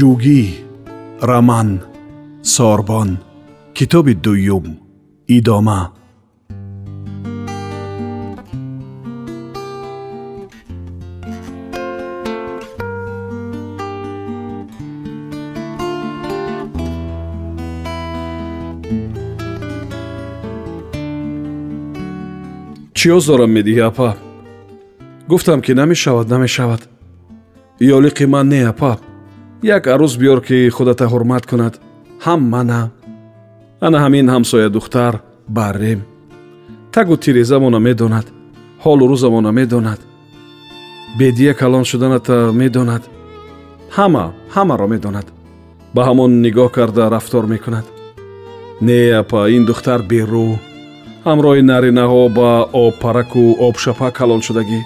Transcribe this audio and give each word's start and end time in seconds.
ҷугӣ 0.00 0.42
раман 1.28 1.68
сорбон 2.54 3.08
китоби 3.76 4.14
дуюм 4.24 4.66
идома 5.36 5.80
чӣ 22.98 23.08
озорам 23.18 23.50
медиҳӣ 23.56 23.82
апа 23.90 24.10
гуфтам 25.30 25.60
ки 25.64 25.72
намешавад 25.80 26.26
намешавад 26.34 26.82
ёлиқи 27.96 28.24
ман 28.34 28.46
не 28.48 28.60
апа 28.72 28.92
Як 29.63 29.87
арӯз 29.87 30.13
биёр 30.21 30.39
ки 30.47 30.69
худата 30.69 31.05
ҳурмат 31.13 31.43
кунад 31.51 31.73
ҳам 32.25 32.41
мана 32.53 32.81
ана 33.85 33.97
ҳамин 34.05 34.27
ҳамсоя 34.33 34.69
духтар 34.69 35.13
баррем 35.47 36.01
тагу 36.93 37.15
тирезамона 37.23 37.79
медонад 37.87 38.27
ҳолу 38.83 39.03
рӯзамона 39.11 39.51
медонад 39.59 39.99
бедия 41.19 41.53
калон 41.53 41.85
шуданата 41.91 42.37
медонад 42.61 43.03
ҳама 43.97 44.25
ҳамаро 44.55 44.87
медонад. 44.93 45.27
Ба 45.95 46.01
ҳамон 46.09 46.31
нигоҳ 46.45 46.69
карда 46.77 47.03
рафтор 47.15 47.45
мекунад. 47.53 47.85
Не 48.87 48.99
апа 49.21 49.41
ин 49.55 49.63
духтар 49.69 49.99
берӯ 50.11 50.47
ҳамроҳи 51.27 51.61
наринаҳо 51.71 52.23
ба 52.37 52.51
обпараку 52.85 53.43
обшапа 53.67 54.07
калон 54.19 54.41
шудагӣ. 54.47 54.81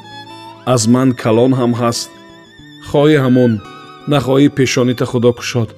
Аз 0.73 0.82
ман 0.94 1.10
калон 1.23 1.52
ҳам 1.60 1.72
ҳаст. 1.82 2.10
Хоҳӣ 2.89 3.17
ҳамон 3.26 3.52
нахоҳӣ 4.08 4.50
пешонита 4.58 5.06
худо 5.06 5.31
кушод. 5.34 5.70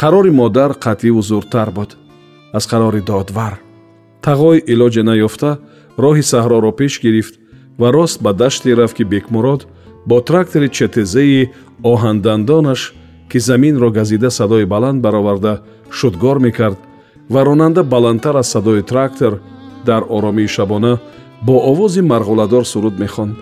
Қарори 0.00 0.30
модар 0.30 0.70
қатъиву 0.84 1.22
зуртар 1.22 1.70
буд. 1.70 1.90
Аз 2.52 2.64
қарори 2.72 3.00
додвар. 3.10 3.54
Тағой 4.22 4.56
илоҷе 4.72 5.02
наёфта 5.02 5.50
роҳи 5.98 6.22
саҳроро 6.32 6.72
пеш 6.80 7.00
гирифт 7.04 7.34
ва 7.80 7.88
рост 7.92 8.22
ба 8.24 8.32
даште 8.32 8.76
рафт 8.76 8.96
ки 8.96 9.04
бекмурод 9.04 9.66
бо 10.08 10.16
трактори 10.28 10.68
четезаи 10.78 11.50
оҳандандонаш 11.92 12.80
ки 13.30 13.38
заминро 13.38 13.88
газида 13.98 14.30
садои 14.30 14.64
баланд 14.64 14.98
бароварда 15.04 15.52
шудгор 15.90 16.38
мекард 16.46 16.78
ва 17.30 17.40
ронанда 17.46 17.82
баландтар 17.84 18.34
аз 18.42 18.48
садои 18.54 18.82
трактор 18.82 19.32
дар 19.84 20.02
оромии 20.16 20.48
шабона 20.56 20.98
бо 21.46 21.54
овози 21.70 22.00
марғуладор 22.00 22.64
суруд 22.64 22.98
мехонд. 22.98 23.36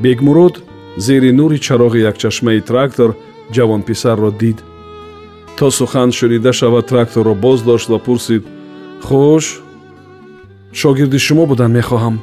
Бегмурод 0.00 0.62
зери 0.96 1.32
нури 1.32 1.58
чароғи 1.58 2.00
якчашмаи 2.10 2.60
трактор 2.60 3.14
ҷавонписарро 3.52 4.30
дид. 4.30 4.62
То 5.58 5.70
сухан 5.70 6.12
шунида 6.12 6.52
шавад 6.52 6.86
тракторро 6.86 7.34
боз 7.34 7.62
дошт 7.62 7.88
ва 7.88 7.98
пурсид 7.98 8.44
хуш 9.02 9.60
шогирди 10.72 11.18
шумо 11.18 11.46
будан 11.46 11.72
мехоҳам. 11.72 12.18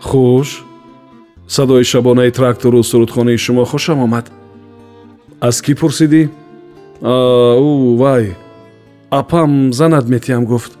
Хуш 0.00 0.64
садои 1.48 1.84
шабонаи 1.84 2.30
трактору 2.30 2.82
сурудхонаи 2.82 3.36
шумо 3.36 3.64
хушам 3.64 3.98
омад. 4.02 4.30
Аз 5.40 5.56
кӣ 5.64 5.74
пурсидӣ? 5.74 6.22
Ӯ 7.02 7.96
вай 8.00 8.36
апам 9.10 9.72
занат 9.72 10.04
метиҳам 10.08 10.44
гуфт. 10.44 10.72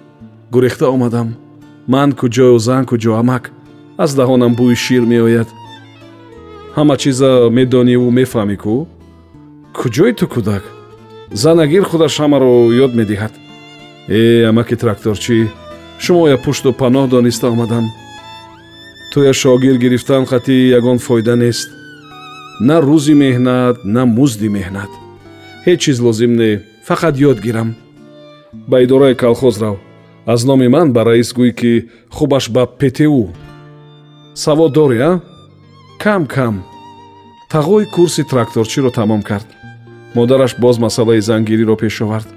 Гурехта 0.50 0.86
омадам. 0.88 1.28
Ман 1.86 2.12
куҷою 2.12 2.58
зан 2.58 2.84
куҷо 2.90 3.12
амак. 3.22 3.44
Аз 3.98 4.10
даҳонам 4.18 4.52
бӯи 4.58 4.76
шир 4.84 5.02
меояд 5.12 5.48
ҳама 6.76 6.94
чиза 7.02 7.30
медониву 7.58 8.08
мефаҳмӣ 8.18 8.56
кӯ 8.62 8.76
куҷои 9.78 10.12
ту 10.18 10.26
кӯдак? 10.34 10.64
Занагир 11.42 11.84
худаш 11.90 12.14
ҳамаро 12.22 12.52
ёд 12.84 12.92
медиҳад. 13.00 13.32
Э 14.18 14.20
амаки 14.50 14.76
тракторчӣ 14.82 15.38
шумо 16.04 16.24
я 16.34 16.38
пушту 16.44 16.68
паноҳ 16.80 17.06
дониста 17.14 17.46
омадам. 17.54 17.86
Туя 19.12 19.32
шогир 19.42 19.76
гирифтан 19.84 20.24
хати 20.30 20.56
ягон 20.78 20.98
фоида 21.06 21.34
нест. 21.44 21.68
На 22.68 22.76
рӯзи 22.88 23.14
меҳнат 23.24 23.76
на 23.94 24.02
музди 24.16 24.48
меҳнат. 24.56 24.92
Ҳеҷ 25.66 25.78
чиз 25.84 25.98
лозим 26.04 26.32
не 26.40 26.50
фақат 26.88 27.14
ёд 27.30 27.38
гирам. 27.46 27.68
Ба 28.70 28.76
идораи 28.84 29.14
калхоз 29.22 29.54
рав. 29.62 29.76
Аз 30.32 30.40
номи 30.48 30.68
ман 30.74 30.88
ба 30.94 31.00
раис 31.08 31.30
гӯй 31.38 31.52
ки 31.60 31.72
хубаш 32.16 32.44
ба 32.54 32.62
пту 32.80 33.20
савод 34.42 34.72
дорӣ 34.76 34.98
а 35.10 35.12
кам 36.04 36.26
кам 36.28 36.58
тағои 37.48 37.86
курси 37.88 38.26
тракторчиро 38.28 38.90
тамом 38.92 39.22
кард. 39.22 39.46
Модараш 40.14 40.52
боз 40.60 40.76
масъалаи 40.78 41.20
зангириро 41.20 41.76
пеш 41.76 42.02
овард. 42.02 42.28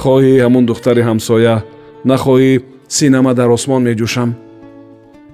Хоҳӣ 0.00 0.38
ҳамун 0.44 0.64
духтари 0.66 1.02
ҳамсоя 1.02 1.56
нахоҳӣ 2.04 2.62
синама 2.88 3.34
дар 3.34 3.50
осмон 3.56 3.82
меҷӯшам. 3.88 4.30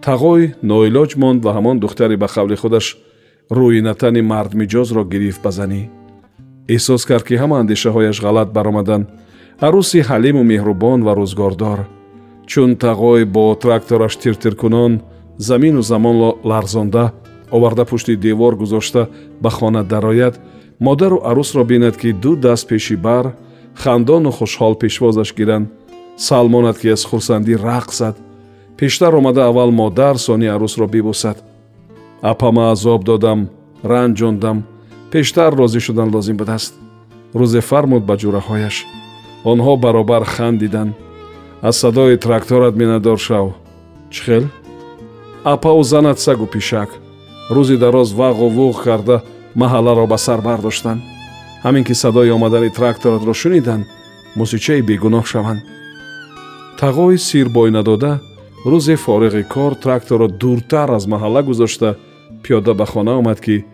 Тағой 0.07 0.43
ноилоҷ 0.71 1.11
монд 1.23 1.45
ва 1.45 1.53
ҳамон 1.57 1.77
духтари 1.85 2.17
ба 2.17 2.29
қавли 2.35 2.57
худаш 2.63 2.87
рӯи 3.57 3.81
натани 3.89 4.23
мардмиҷозро 4.33 5.03
гирифт 5.13 5.41
ба 5.45 5.51
занӣ. 5.59 5.83
Эҳсос 6.75 7.03
кард 7.11 7.25
ки 7.29 7.35
ҳама 7.43 7.57
андешаҳояш 7.63 8.17
ғалат 8.27 8.49
баромаданд 8.57 9.07
арӯси 9.67 10.01
ҳалиму 10.09 10.43
меҳрубон 10.53 10.99
ва 11.07 11.13
рӯзгордор. 11.21 11.79
Чун 12.51 12.71
тағой 12.85 13.21
бо 13.35 13.45
трактораш 13.63 14.15
тиртиркунон 14.23 14.93
замину 15.49 15.83
замонро 15.91 16.31
ларзонда 16.51 17.05
оварда 17.51 17.85
пушти 17.85 18.17
девор 18.17 18.57
гузошта 18.57 19.09
ба 19.41 19.51
хона 19.51 19.85
дарояд 19.85 20.41
модару 20.81 21.19
арӯсро 21.25 21.65
бинад 21.65 21.97
ки 21.97 22.13
ду 22.13 22.37
даст 22.37 22.69
пеши 22.69 22.97
бар 22.97 23.35
хандону 23.75 24.31
хушҳол 24.31 24.75
пешвозаш 24.75 25.35
гиранд 25.35 25.69
салмонад 26.17 26.79
ки 26.79 26.89
аз 26.89 27.05
хурсандӣ 27.05 27.55
рақс 27.57 27.97
зад. 27.99 28.17
Пештар 28.77 29.15
омада 29.15 29.47
аввал 29.49 29.71
модар 29.71 30.17
сони 30.19 30.47
арӯсро 30.47 30.87
бибусад. 30.89 31.39
Апама 32.23 32.71
азоб 32.71 33.05
додам 33.05 33.49
ранҷондам 33.85 34.65
пештар 35.13 35.55
розӣ 35.55 35.81
шудан 35.81 36.09
лозим 36.15 36.37
будааст. 36.37 36.75
Рӯзе 37.35 37.61
фармуд 37.61 38.05
ба 38.07 38.15
ҷураҳояш 38.21 38.77
онҳо 39.51 39.73
баробар 39.85 40.25
хандиданд 40.25 40.93
аз 41.63 41.77
садои 41.83 42.17
тракторат 42.17 42.75
минатдор 42.77 43.19
шав. 43.19 43.47
Чӣ 44.11 44.21
хел? 44.25 44.45
Апаву 45.45 45.83
занат 45.83 46.19
сагу 46.19 46.47
пишак 46.47 46.91
рӯзи 47.51 47.77
дароз 47.79 48.13
вағу 48.13 48.49
вуғ 48.57 48.83
карда 48.85 49.23
маҳалларо 49.55 50.07
ба 50.07 50.19
сар 50.19 50.41
бардоштанд 50.41 51.01
ҳамин 51.65 51.85
ки 51.89 51.95
садои 51.95 52.31
омадани 52.37 52.71
тракторатро 52.79 53.33
шуниданд 53.43 53.85
мусичаи 54.37 54.83
бегуноҳ 54.89 55.25
шаванд. 55.33 55.63
Тағои 56.81 57.17
сир 57.29 57.49
бой 57.57 57.71
надода 57.71 58.13
рӯзе 58.71 58.97
фориғи 59.05 59.43
кор 59.55 59.73
тракторро 59.83 60.29
дуртар 60.29 60.91
аз 60.99 61.05
маҳалла 61.13 61.43
гузошта 61.49 61.91
пиёда 62.43 62.73
ба 62.75 62.87
хона 62.93 63.13
омад 63.21 63.41
ки 63.41 63.65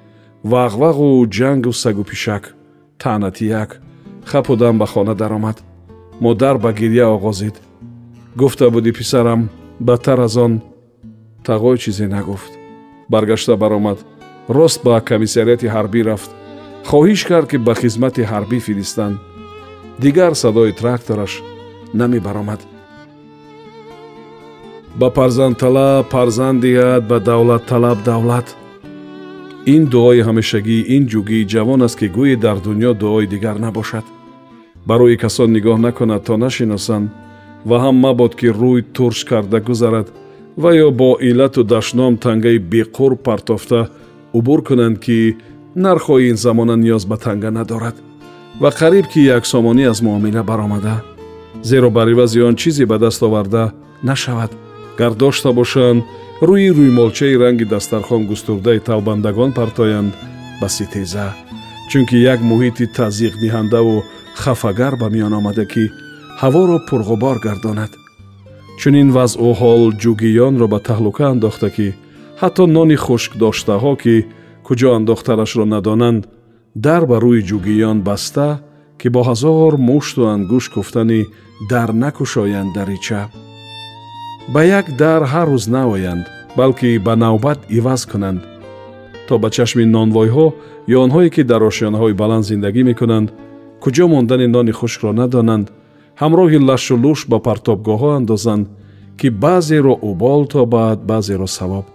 вағвағу 0.53 1.09
ҷангу 1.37 1.73
сагу 1.83 2.05
пишак 2.11 2.55
таънатияк 3.01 3.71
хапу 4.31 4.57
дам 4.57 4.79
ба 4.79 4.87
хона 4.87 5.15
даромад. 5.15 5.63
Модар 6.21 6.59
ба 6.59 6.73
гирья 6.73 7.07
оғозид. 7.17 7.55
Гуфта 8.37 8.71
будӣ 8.71 8.93
писарам 8.93 9.51
бадтар 9.81 10.21
аз 10.21 10.37
он 10.37 10.53
тағой 11.47 11.79
чизе 11.79 12.07
нагуфт 12.07 12.62
баргашта 13.13 13.55
баромад. 13.63 13.99
Рост 14.57 14.79
ба 14.85 14.95
комиссарияти 15.11 15.67
ҳарбӣ 15.75 16.01
рафт. 16.09 16.31
Хоҳиш 16.91 17.21
кард 17.31 17.47
ки 17.51 17.59
ба 17.67 17.75
хизмати 17.81 18.23
ҳарбӣ 18.33 18.59
фиристанд. 18.67 19.17
Дигар 20.05 20.33
садои 20.43 20.73
трактораш 20.81 21.33
намебаромад 22.01 22.61
ба 25.01 25.11
парзандталаб 25.11 26.11
парзанд 26.11 26.59
диҳад 26.65 27.03
ба 27.11 27.19
давлатталаб 27.21 27.99
давлат. 28.05 28.47
Ин 29.75 29.83
дуои 29.93 30.21
ҳамешагии 30.29 30.87
ин 30.97 31.03
ҷугии 31.13 31.49
ҷавон 31.53 31.81
аст 31.87 31.97
ки 32.01 32.07
гӯе 32.17 32.37
дар 32.45 32.57
дуньё 32.67 32.93
дуои 33.03 33.27
дигар 33.35 33.57
набошад. 33.67 34.05
Ба 34.87 34.95
рӯи 35.01 35.17
касон 35.23 35.51
нигоҳ 35.57 35.79
накунад 35.87 36.23
то 36.27 36.35
нашиносанд 36.45 37.07
ва 37.69 37.77
ҳам 37.85 37.97
мабод 38.05 38.33
ки 38.39 38.49
рӯй 38.61 38.81
турш 38.97 39.21
карда 39.31 39.59
гузарад 39.69 40.09
ва 40.57 40.71
ё 40.75 40.91
бо 40.91 41.17
иллату 41.21 41.65
дашном 41.65 42.19
тангаи 42.19 42.59
беқур 42.59 43.17
партофта 43.17 43.91
убур 44.33 44.63
кунанд 44.63 44.99
ки 44.99 45.37
нархҳои 45.75 46.31
ин 46.31 46.37
замона 46.37 46.77
ниёз 46.77 47.07
ба 47.07 47.17
танга 47.17 47.51
надорад 47.51 47.97
ва 48.61 48.71
қариб 48.71 49.07
ки 49.13 49.21
яксомонӣ 49.21 49.85
аз 49.91 50.03
муомила 50.03 50.43
баромада. 50.43 51.03
Зеро 51.63 51.91
бар 51.91 52.09
ивази 52.11 52.41
он 52.41 52.57
чизе 52.57 52.87
ба 52.87 52.99
даст 52.99 53.23
оварда 53.23 53.73
нашавад. 54.03 54.53
Гар 54.99 55.13
дошта 55.15 55.53
бошанд 55.53 56.05
рӯи 56.43 56.71
рӯймолчаи 56.77 57.37
ранги 57.43 57.65
дастархон 57.65 58.27
густурдаи 58.27 58.79
талбандагон 58.81 59.53
партоянд 59.53 60.13
ба 60.61 60.69
ситеза 60.69 61.35
чунки 61.91 62.17
як 62.33 62.41
муҳити 62.41 62.85
тазиқдиҳандаву 62.99 64.05
хафагар 64.43 64.95
ба 64.97 65.07
миён 65.15 65.33
омада 65.39 65.65
ки 65.73 65.85
ҳаворо 66.41 66.77
пурғубор 66.89 67.37
гардонад 67.47 67.93
чунин 68.81 69.09
вазъу 69.17 69.53
ҳол 69.61 69.83
ҷугиёнро 70.03 70.67
ба 70.73 70.79
таҳлука 70.89 71.25
андохта 71.35 71.69
ки 71.77 71.89
ҳатто 72.41 72.63
нони 72.77 72.97
хушкдоштаҳо 73.05 73.93
ки 74.03 74.15
куҷо 74.67 74.89
андохтанашро 74.99 75.65
надонанд 75.75 76.23
дар 76.87 77.03
ба 77.11 77.17
рӯи 77.25 77.41
ҷугиён 77.51 77.99
баста 78.09 78.49
ки 79.01 79.09
бо 79.15 79.21
ҳазор 79.31 79.73
мушту 79.89 80.23
ангуш 80.35 80.65
гуфтани 80.75 81.21
дар 81.71 81.89
накушоянд 82.03 82.71
дарича. 82.77 83.23
Ба 84.53 84.61
як 84.79 84.87
дар 85.03 85.23
ҳар 85.33 85.49
рӯз 85.53 85.65
наоянд 85.77 86.25
балки 86.57 86.99
ба 87.07 87.15
навбат 87.17 87.59
иваз 87.79 88.03
кунанд. 88.11 88.41
То 89.29 89.39
ба 89.43 89.49
чашми 89.57 89.85
нонвойҳо 89.95 90.47
ё 90.95 90.99
онҳое 91.05 91.31
ки 91.35 91.43
дар 91.51 91.63
ошиёнаҳои 91.71 92.19
баланд 92.23 92.45
зиндагӣ 92.51 92.83
мекунанд 92.91 93.29
куҷо 93.83 94.05
мондани 94.13 94.47
нони 94.55 94.73
хушкро 94.81 95.11
надонанд 95.21 95.67
ҳамроҳи 96.21 96.59
лашу 96.69 96.95
луш 97.05 97.21
ба 97.31 97.39
партобгоҳҳо 97.47 98.11
андозанд 98.19 98.67
ки 99.19 99.29
баъзеро 99.45 99.95
убол 100.11 100.43
тобад 100.55 100.99
баъзеро 101.11 101.47
савоб. 101.59 101.87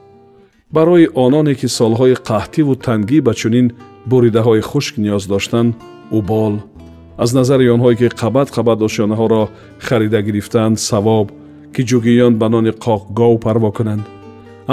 Барои 0.75 1.07
ононе 1.25 1.53
ки 1.59 1.67
солҳои 1.77 2.15
қаҳтиву 2.29 2.73
тангӣ 2.85 3.19
ба 3.27 3.33
чунин 3.39 3.67
буридаҳои 4.09 4.61
хушк 4.69 4.93
ниёз 5.03 5.23
доштанд 5.33 5.75
убол. 6.19 6.53
Аз 7.23 7.29
назари 7.37 7.73
онҳое 7.75 7.95
ки 7.99 8.07
қабат 8.21 8.47
қабат 8.55 8.79
ошиёнаҳоро 8.87 9.41
харида 9.87 10.19
гирифтанд 10.27 10.75
савоб 10.89 11.27
ки 11.73 11.81
ҷугиён 11.89 12.33
ба 12.41 12.47
нони 12.53 12.71
қоқгов 12.85 13.33
парво 13.45 13.71
кунанд. 13.77 14.03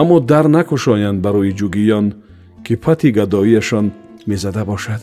Аммо 0.00 0.16
дар 0.20 0.46
накушоянд 0.56 1.18
барои 1.26 1.56
ҷугиён 1.60 2.06
ки 2.64 2.74
пати 2.84 3.08
гадоиашон 3.18 3.86
мезада 4.26 4.64
бошад. 4.64 5.00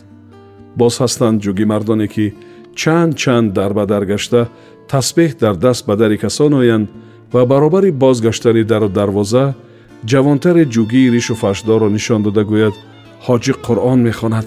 Боз 0.76 0.94
ҳастанд 1.02 1.36
ҷугимардоне 1.44 2.06
ки 2.14 2.34
чанд 2.80 3.12
чанд 3.22 3.52
дарбадар 3.58 4.04
гашта 4.12 4.40
тасбеҳ 4.90 5.30
дар 5.42 5.54
даст 5.64 5.82
ба 5.88 5.94
дари 5.96 6.16
касон 6.24 6.52
оянд 6.60 6.88
ва 7.32 7.46
баробари 7.46 7.90
бозгаштани 8.02 8.64
дару 8.64 8.88
дарвоза 8.88 9.54
ҷавонтари 10.10 10.64
ҷугии 10.74 11.12
ришу 11.14 11.34
фашдорро 11.42 11.88
нишон 11.96 12.20
дода 12.26 12.42
гӯяд 12.50 12.74
ҳоҷӣ 13.26 13.52
қуръон 13.64 14.00
мехонад 14.08 14.46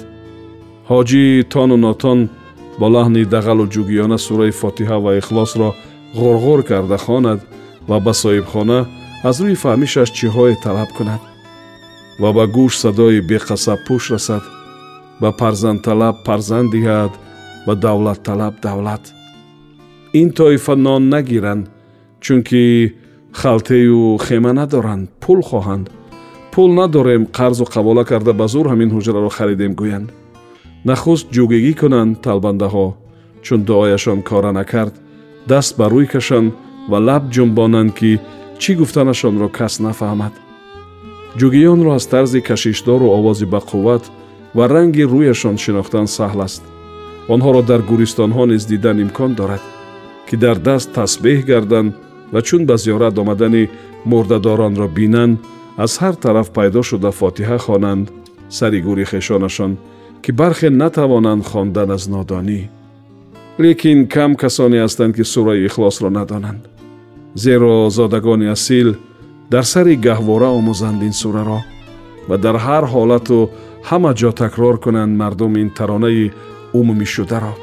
ҳоҷӣ 0.89 1.23
тону 1.53 1.77
нотон 1.85 2.19
бо 2.79 2.87
лаҳни 2.95 3.23
дағалу 3.33 3.65
ҷугиёна 3.75 4.17
сураи 4.25 4.57
фотиҳа 4.61 4.97
ва 5.05 5.11
ихлосро 5.21 5.69
ғурғур 6.19 6.59
карда 6.69 6.97
хонад 7.05 7.39
ва 7.89 7.97
ба 8.05 8.13
соҳибхона 8.23 8.79
аз 9.29 9.37
рӯи 9.43 9.55
фаҳмишаш 9.63 10.09
чиҳое 10.17 10.55
талаб 10.65 10.89
кунад 10.97 11.21
ва 12.21 12.29
ба 12.37 12.45
гӯш 12.55 12.73
садои 12.83 13.19
беқасаб 13.31 13.79
пӯш 13.87 14.03
расад 14.13 14.43
ба 15.21 15.29
парзандталаб 15.41 16.15
парзанд 16.27 16.67
диҳад 16.75 17.11
ба 17.65 17.75
давлатталаб 17.75 18.61
давлат. 18.61 19.13
Ин 20.13 20.31
тоифа 20.31 20.75
нон 20.75 21.09
нагиранд 21.09 21.69
чунки 22.21 22.95
халтею 23.31 24.17
хема 24.17 24.53
надоранд 24.53 25.09
пул 25.19 25.41
хоҳанд. 25.41 25.89
Пул 26.51 26.73
надорем 26.73 27.25
қарзу 27.25 27.65
қавола 27.65 28.05
карда 28.05 28.33
ба 28.33 28.47
зур 28.47 28.65
ҳамин 28.71 28.89
ҳуҷраро 28.95 29.29
харидем 29.29 29.73
гӯянд. 29.75 30.09
Нахуст 30.85 31.27
ҷӯгигӣ 31.35 31.73
кунанд 31.81 32.21
талбандаҳо 32.25 32.87
чун 33.45 33.61
дуояшон 33.67 34.19
кора 34.29 34.51
накард 34.59 34.93
даст 35.47 35.77
ба 35.77 35.85
рӯй 35.93 36.07
кашанд 36.13 36.53
ва 36.91 36.99
лаб 37.07 37.23
ҷунбонанд 37.33 37.91
ки 37.99 38.11
чӣ 38.61 38.71
гуфтанашонро 38.79 39.49
кас 39.57 39.73
нафаҳмад. 39.85 40.33
Ҷугиёнро 41.39 41.91
аз 41.97 42.05
тарзи 42.13 42.39
кашишдору 42.49 43.07
овози 43.17 43.45
бақувват 43.55 44.03
ва 44.57 44.65
ранги 44.73 45.03
рӯяшон 45.13 45.55
шинохтан 45.63 46.07
саҳл 46.17 46.41
аст 46.47 46.63
онҳоро 47.33 47.61
дар 47.69 47.81
гӯристонҳо 47.89 48.43
низ 48.51 48.63
дидан 48.71 48.97
имкон 49.05 49.31
дорад 49.39 49.63
ки 50.27 50.35
дар 50.43 50.57
даст 50.67 50.87
тасбеҳ 50.97 51.39
гарданд 51.51 51.91
ва 52.33 52.39
чун 52.47 52.61
ба 52.69 52.75
зиёрат 52.83 53.15
омадани 53.21 53.63
мурдадоронро 54.11 54.87
бинанд 54.97 55.35
аз 55.83 55.93
ҳар 56.01 56.15
тараф 56.23 56.47
пайдо 56.57 56.81
шуда 56.89 57.11
фотиҳа 57.19 57.57
хонанд 57.65 58.05
сари 58.57 58.79
гӯри 58.87 59.05
хешонашон 59.11 59.71
ки 60.23 60.31
бархе 60.39 60.69
натавонанд 60.69 61.43
хондан 61.51 61.89
аз 61.97 62.03
нодонӣ. 62.13 62.61
Лекин 63.63 63.99
кам 64.13 64.31
касоне 64.41 64.77
ҳастанд 64.85 65.13
ки 65.17 65.23
сураи 65.33 65.65
ихлосро 65.67 66.09
надонанд. 66.09 66.61
Зеро 67.43 67.89
зодагони 67.97 68.47
асил 68.55 68.89
дар 69.51 69.65
сари 69.73 69.95
гаҳвора 70.05 70.49
омӯзанд 70.59 70.99
ин 71.07 71.13
сураро 71.21 71.59
ва 72.29 72.35
дар 72.37 72.55
ҳар 72.65 72.83
ҳолату 72.93 73.37
ҳама 73.89 74.11
ҷо 74.19 74.31
такрор 74.41 74.75
кунанд 74.85 75.13
мардум 75.21 75.53
ин 75.63 75.69
таронаи 75.77 76.31
умумишударо 76.79 77.53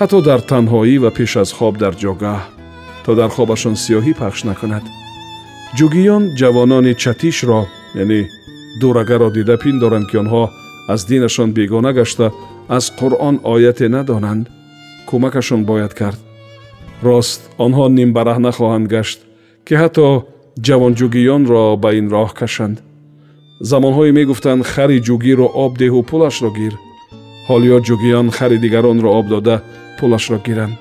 ҳатто 0.00 0.18
дар 0.28 0.40
танҳоӣ 0.50 0.94
ва 1.04 1.10
пеш 1.18 1.32
аз 1.42 1.50
хоб 1.58 1.74
дар 1.82 1.94
ҷогаҳ 2.02 2.40
то 3.04 3.10
дар 3.20 3.30
хобашон 3.36 3.74
сиёҳӣ 3.84 4.12
пахш 4.20 4.40
накунад 4.50 4.84
ҷугиён 5.78 6.22
ҷавонони 6.40 6.92
чатишро 7.02 7.60
яъне 8.02 8.20
дурагаро 8.80 9.28
дида 9.36 9.56
пиндоранд 9.62 10.06
ки 10.10 10.16
онҳо 10.22 10.44
аз 10.92 11.00
динашон 11.10 11.50
бегона 11.58 11.92
гашта 11.98 12.26
аз 12.76 12.84
қуръон 12.98 13.36
ояте 13.54 13.86
надонанд 13.96 14.44
кӯмакашон 15.08 15.62
бояд 15.70 15.92
кард 16.00 16.20
рост 17.08 17.40
онҳо 17.64 17.84
нимбараҳна 17.98 18.50
хоҳанд 18.58 18.86
гашт 18.94 19.18
ки 19.66 19.74
ҳатто 19.82 20.06
ҷавонҷугиёнро 20.66 21.64
ба 21.82 21.90
ин 22.00 22.06
роҳ 22.14 22.30
кашанд 22.40 22.76
замонҳое 23.70 24.12
мегуфтанд 24.18 24.62
хари 24.72 24.98
ҷугиро 25.08 25.46
об 25.64 25.72
деҳу 25.82 26.00
пулашро 26.10 26.50
гир 26.58 26.74
ҳолиё 27.48 27.78
ҷугиён 27.86 28.26
хари 28.36 28.58
дигаронро 28.64 29.10
об 29.18 29.26
дода 29.34 29.56
пулашро 29.98 30.38
гиранд. 30.46 30.74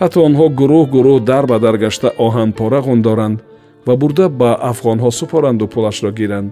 Ҳатто 0.00 0.18
онҳо 0.28 0.46
гурӯҳ 0.60 0.84
гурӯҳ 0.94 1.18
дар 1.30 1.44
ба 1.50 1.56
дар 1.64 1.76
гашта 1.84 2.08
оҳанпора 2.26 2.80
ғундоранд 2.88 3.38
ва 3.86 3.94
бурда 4.00 4.26
ба 4.40 4.50
афғонҳо 4.70 5.10
супоранду 5.20 5.64
пулашро 5.74 6.10
гиранд. 6.20 6.50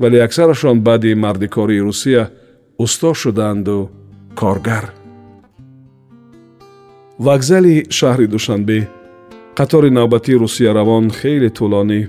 Вале 0.00 0.18
аксарашон 0.26 0.76
баъди 0.86 1.14
мардикории 1.24 1.84
русия 1.88 2.22
усто 2.84 3.10
шудаанду 3.20 3.90
коргар. 4.40 4.84
Вокзали 7.26 7.76
шаҳри 7.98 8.26
душанбе. 8.34 8.88
Қатори 9.58 9.90
навбатии 9.98 10.40
русияравон 10.42 11.10
хеле 11.18 11.50
тӯлонӣ. 11.56 12.00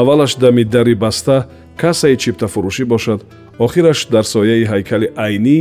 Аввалаш 0.00 0.32
дами 0.42 0.64
дари 0.74 0.94
баста 0.94 1.36
кассаи 1.80 2.16
чиптафурӯшӣ 2.22 2.84
бошад 2.92 3.20
охираш 3.58 4.06
дар 4.14 4.24
сояи 4.24 4.64
ҳайкали 4.72 5.08
айнӣ 5.26 5.60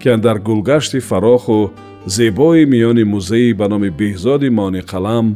ки 0.00 0.08
андар 0.14 0.38
гулгашти 0.38 1.00
фароху 1.00 1.70
зебои 2.06 2.64
миёни 2.72 3.04
музеи 3.04 3.52
ба 3.52 3.66
номи 3.68 3.90
беҳзоди 4.00 4.48
мониқалам 4.58 5.26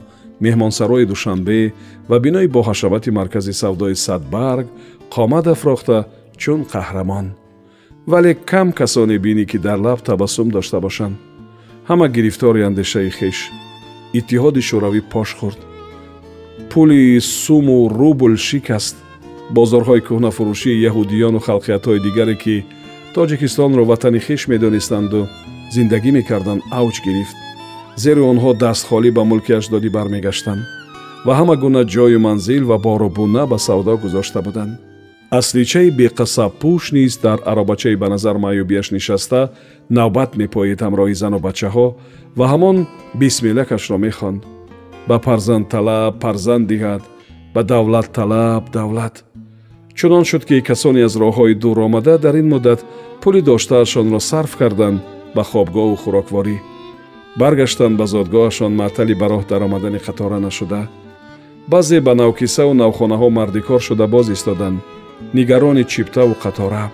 меҳмонсарои 0.45 1.05
душанбе 1.12 1.73
ва 2.09 2.17
бинои 2.25 2.49
боҳашабати 2.57 3.11
маркази 3.11 3.53
савдои 3.53 3.95
садбарг 3.95 4.67
қомат 5.15 5.47
афрохта 5.55 6.07
чун 6.37 6.61
қаҳрамон. 6.73 7.27
Вале 8.07 8.35
кам 8.50 8.73
касоне 8.73 9.17
бинӣ 9.19 9.45
ки 9.50 9.59
дар 9.59 9.79
лаб 9.87 10.00
табассум 10.09 10.49
дошта 10.50 10.81
бошанд. 10.81 11.17
Ҳама 11.88 12.07
гирифтори 12.09 12.62
андешаи 12.69 13.11
хеш 13.19 13.38
иттиҳоди 14.19 14.61
шӯравӣ 14.69 15.00
пош 15.12 15.29
хӯрд. 15.38 15.61
Пули 16.71 17.21
суму 17.21 17.79
рубл 17.99 18.37
шикаст 18.37 18.97
бозорҳои 19.57 20.05
кӯҳнафурӯшии 20.09 20.83
яҳудиёну 20.88 21.38
халқиятҳои 21.49 22.02
дигаре 22.07 22.37
ки 22.43 22.57
тоҷикистонро 23.14 23.83
ватани 23.90 24.21
хеш 24.26 24.43
медонистанду 24.52 25.21
зиндагӣ 25.75 26.11
мекарданд 26.19 26.62
авҷ 26.81 26.97
гирифт. 27.07 27.37
Зеро 28.02 28.23
онҳо 28.33 28.50
дастхолӣ 28.64 29.11
ба 29.17 29.23
мулки 29.31 29.52
аҷдодӣ 29.59 29.88
бармегаштанд 29.97 30.62
ва 31.26 31.33
ҳама 31.38 31.55
гуна 31.62 31.83
ҷою 31.95 32.19
манзил 32.26 32.62
ва 32.71 32.76
боробуна 32.87 33.43
ба 33.52 33.59
савдо 33.67 33.95
гузошта 34.05 34.40
буданд. 34.47 34.73
Асличаи 35.38 35.90
беқасабпӯш 35.99 36.83
низ 36.97 37.12
дар 37.25 37.38
аробачаи 37.50 37.97
ба 38.02 38.09
назар 38.14 38.37
маъюбияш 38.45 38.87
нишаста 38.97 39.40
навбат 39.99 40.31
мепоид 40.40 40.78
ҳамроҳи 40.87 41.21
зану 41.23 41.38
бачаҳо 41.47 41.87
ва 42.38 42.47
ҳамон 42.52 42.76
бисмиллакашро 43.21 43.99
мехонд. 44.07 44.40
Ба 45.09 45.17
парзандталаб 45.26 46.12
парзанд 46.25 46.64
диҳад 46.73 47.02
ба 47.55 47.61
давлатталаб 47.73 48.62
давлат 48.78 49.14
чунон 49.99 50.25
шуд 50.25 50.45
ки 50.49 50.61
касоне 50.69 51.02
аз 51.09 51.14
роҳҳои 51.23 51.55
дур 51.62 51.78
омада 51.87 52.19
дар 52.25 52.35
ин 52.40 52.49
муддат 52.52 52.81
пули 53.23 53.40
доштаашонро 53.49 54.21
сарф 54.31 54.52
карданд 54.61 54.99
ба 55.35 55.43
хобгоҳу 55.50 55.97
хӯрокворӣ. 56.02 56.57
Баргаштанд 57.40 57.95
ба 58.00 58.07
зодгоҳашон 58.14 58.73
маътали 58.81 59.14
ба 59.21 59.26
роҳ 59.33 59.43
даромадани 59.50 60.00
қатора 60.07 60.38
нашуда. 60.47 60.81
Баъзе 61.73 61.99
ба 62.07 62.12
навкисаву 62.14 62.73
навхонаҳо 62.83 63.28
мардикор 63.38 63.81
шуда 63.88 64.07
боз 64.14 64.26
истоданд 64.37 64.78
нигарони 65.37 65.85
чиптаву 65.93 66.35
қатора. 66.45 66.85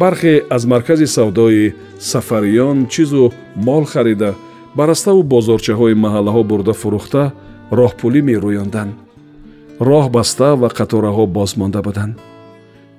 Бархе 0.00 0.34
аз 0.56 0.62
маркази 0.72 1.06
савдои 1.16 1.74
сафариён 1.98 2.78
чизу 2.92 3.24
мол 3.66 3.84
харида 3.92 4.30
ба 4.76 4.86
раставу 4.90 5.22
бозорчаҳои 5.22 6.00
маҳаллаҳо 6.04 6.42
бурда 6.50 6.72
фурӯхта 6.80 7.22
роҳпулӣ 7.78 8.20
мерӯёнданд 8.28 9.05
роҳ 9.80 10.10
баста 10.16 10.56
ва 10.56 10.68
қатораҳо 10.78 11.26
боз 11.26 11.50
монда 11.60 11.80
буданд. 11.82 12.14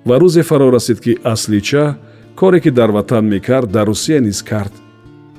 Ва 0.07 0.15
рӯзе 0.21 0.43
фаро 0.49 0.67
расид 0.71 0.99
ки 1.05 1.13
аслича 1.33 1.97
коре 2.39 2.59
ки 2.63 2.71
дар 2.71 2.89
ватан 2.91 3.25
мекард 3.33 3.71
дар 3.71 3.85
русия 3.87 4.21
низ 4.21 4.41
кард. 4.43 4.73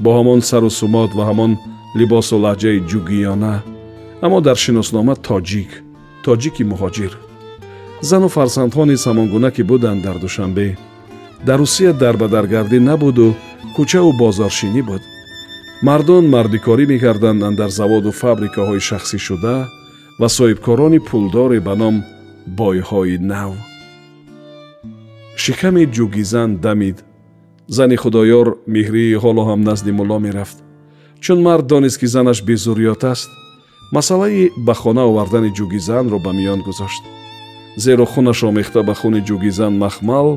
Бо 0.03 0.11
ҳамон 0.19 0.41
сару 0.41 0.71
сумод 0.71 1.11
ва 1.15 1.25
ҳамон 1.31 1.53
либосу 1.99 2.37
лаҳҷаи 2.45 2.85
ҷугиёна 2.91 3.55
аммо 4.25 4.39
дар 4.47 4.57
шиноснома 4.65 5.15
тоҷик 5.29 5.71
тоҷики 6.25 6.65
муҳоҷир. 6.71 7.13
Зану 8.09 8.29
фарсандҳо 8.37 8.83
низ 8.91 9.03
ҳамон 9.09 9.27
гуна 9.35 9.51
ки 9.57 9.63
буданд 9.71 10.01
дар 10.07 10.17
душанбе. 10.25 10.69
Дар 11.47 11.59
русия 11.63 11.93
дарбадаргардӣ 12.03 12.79
набуду 12.89 13.29
кӯчаву 13.77 14.13
бозоршинӣ 14.23 14.83
буд. 14.89 15.03
Мардон 15.87 16.25
мардикорӣ 16.35 16.85
мекарданд 16.93 17.41
андар 17.49 17.71
заводу 17.79 18.11
фабрикаҳои 18.21 18.87
шахсишуда 18.89 19.57
ва 20.21 20.29
соҳибкорони 20.37 21.01
пулдоре 21.09 21.59
ба 21.67 21.75
ном 21.83 21.97
бойҳои 22.59 23.19
нав 23.33 23.53
шиками 25.43 25.85
ҷугизан 25.97 26.51
дамид. 26.65 26.99
Зани 27.77 27.97
худоёр 28.03 28.47
меҳрӣ 28.75 29.05
ҳоло 29.23 29.43
ҳам 29.49 29.61
назди 29.69 29.93
мулло 29.99 30.19
мерафт. 30.27 30.59
Чун 31.25 31.39
мард 31.47 31.65
донист 31.73 31.99
ки 32.01 32.07
занаш 32.15 32.39
безурриёт 32.49 33.03
аст 33.13 33.31
масъалаи 33.97 34.51
ба 34.67 34.75
хона 34.81 35.03
овардани 35.11 35.51
ҷугизанро 35.59 36.19
ба 36.25 36.31
миён 36.39 36.61
гузошт. 36.67 37.03
Зеро 37.85 38.05
хунаш 38.13 38.41
омехта 38.49 38.81
ба 38.89 38.95
хуни 39.01 39.21
ҷугизан 39.29 39.75
махмал 39.85 40.29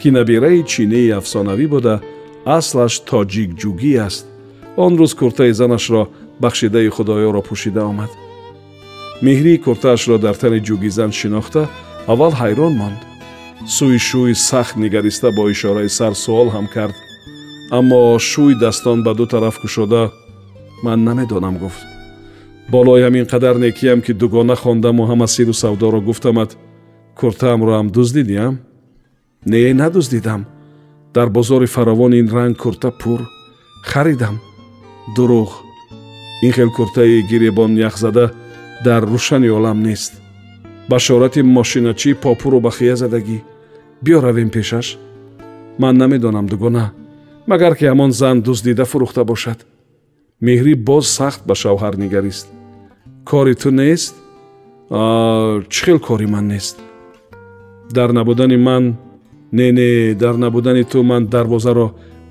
ки 0.00 0.08
набираи 0.16 0.60
чинии 0.72 1.14
афсонавӣ 1.18 1.66
буда 1.74 1.94
аслаш 2.58 2.94
тоҷикҷугӣ 3.08 3.92
аст. 4.06 4.24
Он 4.84 4.92
рӯз 5.00 5.12
куртаи 5.18 5.52
занашро 5.60 6.02
бахшидаи 6.42 6.88
худоёро 6.96 7.40
пӯшида 7.48 7.82
омад 7.92 8.10
меҳрӣ 9.26 9.54
куртаашро 9.64 10.16
дар 10.24 10.36
тани 10.42 10.60
ҷугизан 10.66 11.10
шинохта 11.20 11.62
аввал 12.12 12.32
ҳайрон 12.40 12.74
монд 12.80 13.00
сӯи 13.76 13.98
шӯй 14.08 14.34
сахт 14.48 14.74
нигариста 14.82 15.28
бо 15.36 15.42
ишораи 15.54 15.88
сар 15.98 16.12
суол 16.24 16.48
ҳам 16.54 16.66
кард 16.74 16.96
аммо 17.78 18.00
шӯй 18.30 18.52
дастон 18.62 18.98
ба 19.06 19.12
ду 19.18 19.26
тараф 19.32 19.56
кушода 19.62 20.02
ман 20.84 20.98
намедонам 21.08 21.56
гуфт 21.62 21.82
болои 22.74 23.02
ҳамин 23.06 23.26
қадар 23.32 23.56
некиям 23.66 24.00
ки 24.04 24.12
дугона 24.12 24.56
хондаму 24.62 25.02
ҳама 25.10 25.26
сиру 25.34 25.54
савдоро 25.62 26.00
гуфтамад 26.08 26.50
куртаамро 27.20 27.72
ҳам 27.78 27.88
дуздидиам 27.96 28.54
не 29.46 29.74
надуздидам 29.74 30.46
дар 31.14 31.28
бозори 31.36 31.66
фаровон 31.66 32.12
ин 32.20 32.28
ранг 32.34 32.56
курта 32.62 32.90
пур 32.90 33.20
харидам 33.90 34.36
дурӯғ 35.16 35.50
ин 36.46 36.52
хел 36.56 36.70
куртаи 36.78 37.22
гиребон 37.30 37.76
яхзада 37.76 38.24
дар 38.86 39.02
рӯшани 39.12 39.48
олам 39.58 39.78
нест. 39.82 40.12
Башорати 40.90 41.40
мошиначӣ 41.56 42.10
попуру 42.24 42.58
ба 42.60 42.70
хия 42.76 42.96
задагӣ. 43.02 43.38
Биё 44.04 44.18
равем 44.26 44.50
пешаш. 44.50 44.86
Ман 45.78 45.94
намедонам 45.96 46.46
дугона 46.52 46.86
магар 47.46 47.74
ки 47.78 47.84
ҳамон 47.90 48.10
зан 48.20 48.36
дуздида 48.46 48.84
фурӯхта 48.90 49.22
бошад. 49.24 49.58
Меҳрӣ 50.46 50.74
боз 50.88 51.04
сахт 51.18 51.40
ба 51.48 51.54
шавҳар 51.62 51.94
нигарист. 52.02 52.46
Кори 53.30 53.54
ту 53.62 53.70
нест? 53.70 54.14
Чӣ 55.72 55.80
хел 55.84 55.98
кори 56.08 56.26
ман 56.34 56.46
нест? 56.52 56.76
Дар 57.96 58.10
набудани 58.18 58.56
ман 58.68 58.84
не 59.52 59.66
не 59.78 60.14
дар 60.22 60.34
набудани 60.44 60.84
ту 60.84 61.02
ман 61.10 61.22
дарвозаро 61.34 61.86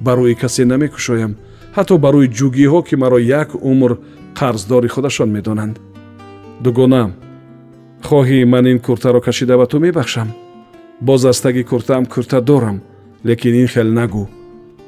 ба 0.05 0.11
рӯи 0.17 0.35
касе 0.41 0.63
намекушоям. 0.65 1.33
Ҳатто 1.75 1.93
ба 2.03 2.09
рӯи 2.15 2.27
ҷугиҳо 2.37 2.79
ки 2.87 2.95
маро 3.01 3.19
як 3.41 3.49
умр 3.71 3.91
қарздори 4.39 4.87
худашон 4.95 5.29
медонанд 5.37 5.75
дугона 6.61 7.11
хоҳӣ 8.07 8.45
ман 8.45 8.65
ин 8.71 8.79
куртаро 8.79 9.21
кашида 9.21 9.57
ба 9.57 9.65
ту 9.67 9.79
мебахшам. 9.79 10.29
Боз 11.01 11.25
аз 11.25 11.41
таги 11.41 11.63
куртаам 11.63 12.05
курта 12.05 12.41
дорам 12.41 12.81
лекин 13.25 13.55
ин 13.61 13.67
хел 13.67 13.87
нагӯ. 13.99 14.25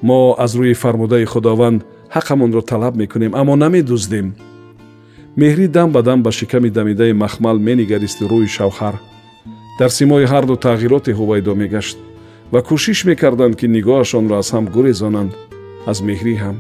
Мо 0.01 0.35
аз 0.37 0.55
рӯи 0.55 0.73
фармудаи 0.73 1.25
худованд 1.25 1.85
ҳаққамонро 2.15 2.61
талаб 2.65 2.95
мекунем 2.95 3.35
аммо 3.35 3.55
намедуздем. 3.55 4.27
Меҳрӣ 5.37 5.67
дам 5.67 5.91
ба 5.91 6.01
дам 6.01 6.23
ба 6.23 6.31
шиками 6.31 6.69
дамидаи 6.69 7.13
махмал 7.13 7.57
менигаристи 7.59 8.23
рӯи 8.31 8.47
шавҳар. 8.57 8.95
Дар 9.79 9.89
симои 9.89 10.25
ҳарду 10.25 10.55
тағйироте 10.65 11.11
ҳувайдо 11.19 11.53
мегашт 11.61 11.97
ва 12.53 12.59
кӯшиш 12.67 12.99
мекарданд 13.09 13.55
ки 13.59 13.67
нигоҳашонро 13.75 14.35
аз 14.41 14.49
ҳам 14.53 14.65
гурезонанд 14.75 15.31
аз 15.91 15.97
меҳрӣ 16.07 16.35
ҳам. 16.43 16.57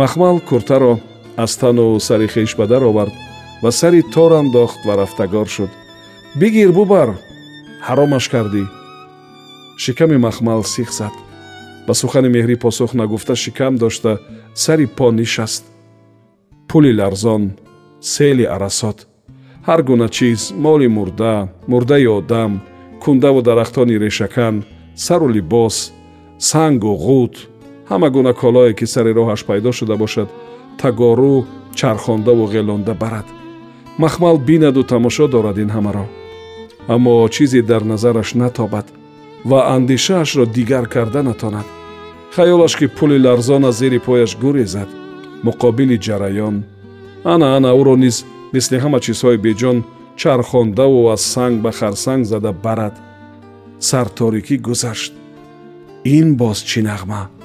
Махмал 0.00 0.36
куртаро 0.48 0.94
аз 1.44 1.56
тану 1.60 2.00
сари 2.00 2.28
хеш 2.34 2.50
ба 2.58 2.66
дар 2.66 2.82
овард 2.90 3.14
ва 3.66 3.72
сари 3.72 4.02
тор 4.02 4.32
андохт 4.32 4.80
ва 4.86 4.94
рафтагор 4.96 5.48
шуд. 5.48 5.70
Бигир 6.40 6.70
бубар 6.72 7.08
ҳаромаш 7.86 8.24
кардӣ? 8.32 8.64
Шиками 9.82 10.16
махмал 10.26 10.62
сиқ 10.74 10.90
зад. 10.98 11.14
Ба 11.86 11.92
сухани 12.00 12.28
меҳрӣ 12.36 12.56
посух 12.64 12.90
нагуфта 13.00 13.34
шикам 13.44 13.74
дошта 13.82 14.12
сари 14.54 14.86
по 14.96 15.06
нишаст. 15.18 15.64
Пули 16.68 16.92
ларзон 16.98 17.42
сели 18.12 18.44
арасот. 18.54 18.98
Ҳар 19.68 19.80
гуна 19.88 20.08
чиз 20.16 20.40
моли 20.64 20.88
мурда 20.96 21.34
мурдаи 21.70 22.06
одам 22.18 22.52
кундаву 23.02 23.40
дарахтони 23.48 23.96
решакан 24.04 24.54
сару 25.06 25.28
либос 25.36 25.76
сангу 26.50 26.92
ғут 27.06 27.34
ҳама 27.90 28.08
гуна 28.14 28.32
колое 28.42 28.72
ки 28.78 28.86
сари 28.94 29.10
роҳаш 29.18 29.40
пайдо 29.48 29.70
шуда 29.78 29.96
бошад 30.02 30.28
тагору 30.80 31.36
чархондаву 31.78 32.44
ғелонда 32.54 32.94
барад 33.04 33.26
махмал 33.98 34.38
бинаду 34.38 34.82
тамошо 34.84 35.28
дорад 35.28 35.58
ин 35.58 35.70
ҳамаро. 35.70 36.06
Аммо 36.88 37.28
чизе 37.28 37.62
дар 37.62 37.82
назараш 37.84 38.34
натобад 38.34 38.86
ва 39.44 39.60
андешаашро 39.76 40.46
дигар 40.46 40.86
карда 40.88 41.22
натонад. 41.22 41.66
Хаёлаш 42.34 42.76
ки 42.78 42.86
пули 42.86 43.18
ларзон 43.18 43.64
аз 43.64 43.78
зери 43.78 43.98
пояш 43.98 44.36
гурезад. 44.36 44.88
Муқобили 45.46 45.96
ҷараён. 46.06 46.56
Ана 47.24 47.56
ана 47.56 47.70
ӯро 47.80 47.96
низ 48.04 48.16
мисли 48.52 48.76
ҳама 48.84 48.98
чизҳои 49.04 49.42
беҷон 49.46 49.78
чархондаву 50.20 51.08
аз 51.14 51.22
санг 51.32 51.54
ба 51.64 51.70
харсанг 51.78 52.24
зада 52.24 52.52
барад. 52.52 52.94
Сарторикӣ 53.88 54.56
гузашт. 54.66 55.12
Ин 56.16 56.28
боз 56.40 56.58
чӣ 56.70 56.80
нағма 56.88 57.35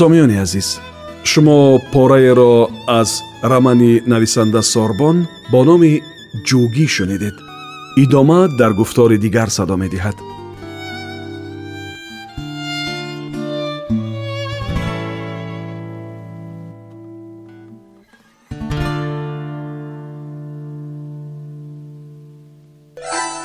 сомиёни 0.00 0.36
азиз 0.44 0.68
шумо 1.24 1.58
пораеро 1.92 2.68
аз 3.00 3.10
рамани 3.50 3.92
нависанда 4.06 4.62
сорбон 4.62 5.16
бо 5.52 5.60
номи 5.68 5.92
ҷӯгӣ 6.48 6.86
шунидед 6.96 7.36
идома 8.04 8.40
дар 8.60 8.72
гуфтори 8.80 9.16
дигар 9.24 9.48
садо 9.56 9.76
медиҳад 9.82 10.16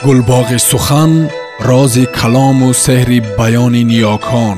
гулбоғи 0.05 0.59
сухан 0.69 1.11
рози 1.69 2.05
калому 2.19 2.69
сеҳри 2.85 3.19
баёни 3.39 3.83
ниёкон 3.91 4.57